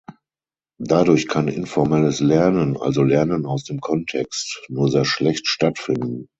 Dadurch 0.81 1.27
kann 1.27 1.47
informelles 1.47 2.21
Lernen, 2.21 2.75
also 2.75 3.03
Lernen 3.03 3.45
aus 3.45 3.65
dem 3.65 3.79
Kontext, 3.79 4.65
nur 4.67 4.89
sehr 4.89 5.05
schlecht 5.05 5.45
stattfinden. 5.47 6.27